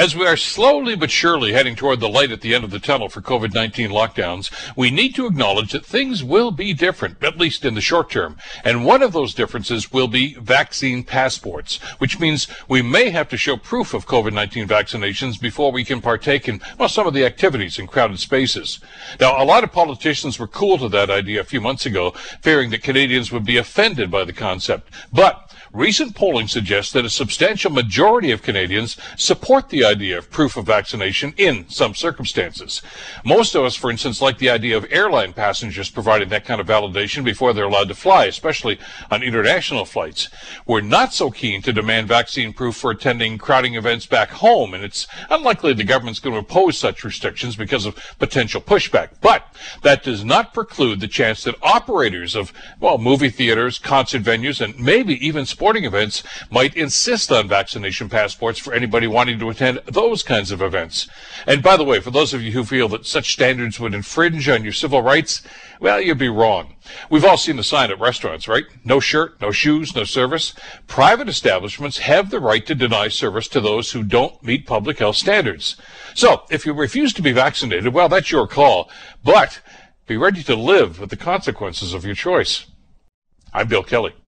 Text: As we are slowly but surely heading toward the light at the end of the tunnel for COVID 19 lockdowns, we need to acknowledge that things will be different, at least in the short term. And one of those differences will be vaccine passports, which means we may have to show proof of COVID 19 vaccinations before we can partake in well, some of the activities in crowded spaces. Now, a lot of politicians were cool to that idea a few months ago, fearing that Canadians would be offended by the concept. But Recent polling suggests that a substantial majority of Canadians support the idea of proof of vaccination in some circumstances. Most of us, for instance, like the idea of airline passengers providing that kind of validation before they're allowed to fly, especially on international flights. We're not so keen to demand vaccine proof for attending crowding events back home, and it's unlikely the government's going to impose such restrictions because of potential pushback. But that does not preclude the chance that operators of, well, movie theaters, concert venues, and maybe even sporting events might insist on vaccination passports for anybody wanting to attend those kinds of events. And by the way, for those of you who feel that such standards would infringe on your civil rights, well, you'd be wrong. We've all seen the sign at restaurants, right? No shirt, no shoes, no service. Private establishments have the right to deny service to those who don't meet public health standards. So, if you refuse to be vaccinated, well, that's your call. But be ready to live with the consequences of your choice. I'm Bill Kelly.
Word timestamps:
As 0.00 0.16
we 0.16 0.26
are 0.26 0.34
slowly 0.34 0.96
but 0.96 1.10
surely 1.10 1.52
heading 1.52 1.76
toward 1.76 2.00
the 2.00 2.08
light 2.08 2.32
at 2.32 2.40
the 2.40 2.54
end 2.54 2.64
of 2.64 2.70
the 2.70 2.78
tunnel 2.78 3.10
for 3.10 3.20
COVID 3.20 3.52
19 3.52 3.90
lockdowns, 3.90 4.50
we 4.74 4.90
need 4.90 5.14
to 5.14 5.26
acknowledge 5.26 5.72
that 5.72 5.84
things 5.84 6.24
will 6.24 6.50
be 6.50 6.72
different, 6.72 7.22
at 7.22 7.36
least 7.36 7.66
in 7.66 7.74
the 7.74 7.82
short 7.82 8.08
term. 8.08 8.38
And 8.64 8.86
one 8.86 9.02
of 9.02 9.12
those 9.12 9.34
differences 9.34 9.92
will 9.92 10.08
be 10.08 10.32
vaccine 10.36 11.04
passports, 11.04 11.76
which 11.98 12.18
means 12.18 12.48
we 12.66 12.80
may 12.80 13.10
have 13.10 13.28
to 13.28 13.36
show 13.36 13.58
proof 13.58 13.92
of 13.92 14.06
COVID 14.06 14.32
19 14.32 14.66
vaccinations 14.66 15.38
before 15.38 15.70
we 15.70 15.84
can 15.84 16.00
partake 16.00 16.48
in 16.48 16.62
well, 16.78 16.88
some 16.88 17.06
of 17.06 17.12
the 17.12 17.26
activities 17.26 17.78
in 17.78 17.86
crowded 17.86 18.20
spaces. 18.20 18.80
Now, 19.20 19.42
a 19.42 19.44
lot 19.44 19.64
of 19.64 19.70
politicians 19.70 20.38
were 20.38 20.48
cool 20.48 20.78
to 20.78 20.88
that 20.88 21.10
idea 21.10 21.42
a 21.42 21.44
few 21.44 21.60
months 21.60 21.84
ago, 21.84 22.12
fearing 22.40 22.70
that 22.70 22.82
Canadians 22.82 23.30
would 23.32 23.44
be 23.44 23.58
offended 23.58 24.10
by 24.10 24.24
the 24.24 24.32
concept. 24.32 24.90
But 25.12 25.50
Recent 25.72 26.16
polling 26.16 26.48
suggests 26.48 26.92
that 26.92 27.04
a 27.04 27.10
substantial 27.10 27.70
majority 27.70 28.32
of 28.32 28.42
Canadians 28.42 28.96
support 29.16 29.68
the 29.68 29.84
idea 29.90 30.18
of 30.18 30.30
proof 30.30 30.56
of 30.56 30.66
vaccination 30.66 31.34
in 31.36 31.68
some 31.68 31.94
circumstances. 31.94 32.82
Most 33.24 33.54
of 33.54 33.64
us, 33.64 33.76
for 33.76 33.90
instance, 33.90 34.22
like 34.22 34.38
the 34.38 34.50
idea 34.50 34.76
of 34.76 34.86
airline 34.90 35.32
passengers 35.32 35.90
providing 35.90 36.28
that 36.30 36.44
kind 36.44 36.60
of 36.60 36.66
validation 36.66 37.24
before 37.24 37.52
they're 37.52 37.64
allowed 37.64 37.88
to 37.88 37.94
fly, 37.94 38.26
especially 38.26 38.78
on 39.10 39.22
international 39.22 39.84
flights. 39.84 40.28
We're 40.66 40.80
not 40.80 41.12
so 41.12 41.30
keen 41.30 41.62
to 41.62 41.72
demand 41.72 42.08
vaccine 42.08 42.52
proof 42.52 42.76
for 42.76 42.90
attending 42.90 43.38
crowding 43.38 43.74
events 43.74 44.06
back 44.06 44.30
home, 44.30 44.74
and 44.74 44.84
it's 44.84 45.06
unlikely 45.28 45.74
the 45.74 45.84
government's 45.84 46.20
going 46.20 46.34
to 46.34 46.38
impose 46.38 46.78
such 46.78 47.04
restrictions 47.04 47.56
because 47.56 47.86
of 47.86 47.96
potential 48.18 48.60
pushback. 48.60 49.10
But 49.20 49.46
that 49.82 50.02
does 50.02 50.24
not 50.24 50.54
preclude 50.54 51.00
the 51.00 51.08
chance 51.08 51.42
that 51.44 51.56
operators 51.62 52.36
of, 52.36 52.52
well, 52.78 52.98
movie 52.98 53.30
theaters, 53.30 53.78
concert 53.78 54.22
venues, 54.22 54.60
and 54.60 54.78
maybe 54.78 55.14
even 55.26 55.46
sporting 55.46 55.84
events 55.84 56.22
might 56.50 56.76
insist 56.76 57.32
on 57.32 57.48
vaccination 57.48 58.08
passports 58.08 58.58
for 58.58 58.72
anybody 58.72 59.06
wanting 59.06 59.38
to 59.38 59.50
attend 59.50 59.79
those 59.86 60.22
kinds 60.22 60.50
of 60.50 60.62
events. 60.62 61.08
And 61.46 61.62
by 61.62 61.76
the 61.76 61.84
way, 61.84 62.00
for 62.00 62.10
those 62.10 62.34
of 62.34 62.42
you 62.42 62.52
who 62.52 62.64
feel 62.64 62.88
that 62.88 63.06
such 63.06 63.32
standards 63.32 63.78
would 63.80 63.94
infringe 63.94 64.48
on 64.48 64.64
your 64.64 64.72
civil 64.72 65.02
rights, 65.02 65.42
well, 65.80 66.00
you'd 66.00 66.18
be 66.18 66.28
wrong. 66.28 66.76
We've 67.08 67.24
all 67.24 67.36
seen 67.36 67.56
the 67.56 67.64
sign 67.64 67.90
at 67.90 68.00
restaurants, 68.00 68.48
right? 68.48 68.64
No 68.84 69.00
shirt, 69.00 69.40
no 69.40 69.50
shoes, 69.50 69.94
no 69.94 70.04
service. 70.04 70.54
Private 70.86 71.28
establishments 71.28 71.98
have 71.98 72.30
the 72.30 72.40
right 72.40 72.64
to 72.66 72.74
deny 72.74 73.08
service 73.08 73.48
to 73.48 73.60
those 73.60 73.92
who 73.92 74.02
don't 74.02 74.42
meet 74.42 74.66
public 74.66 74.98
health 74.98 75.16
standards. 75.16 75.76
So, 76.14 76.42
if 76.50 76.66
you 76.66 76.72
refuse 76.72 77.12
to 77.14 77.22
be 77.22 77.32
vaccinated, 77.32 77.94
well, 77.94 78.08
that's 78.08 78.30
your 78.30 78.46
call. 78.46 78.90
But 79.24 79.60
be 80.06 80.16
ready 80.16 80.42
to 80.42 80.56
live 80.56 81.00
with 81.00 81.10
the 81.10 81.16
consequences 81.16 81.94
of 81.94 82.04
your 82.04 82.14
choice. 82.14 82.66
I'm 83.52 83.68
Bill 83.68 83.82
Kelly. 83.82 84.14